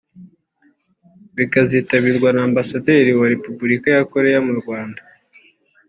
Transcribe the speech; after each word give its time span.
bikazitabirwa 1.37 2.29
n’Ambasaderi 2.33 3.11
wa 3.19 3.27
Repubulika 3.33 3.87
ya 3.95 4.03
Koreya 4.11 4.39
mu 4.47 4.53
Rwanda 4.61 5.01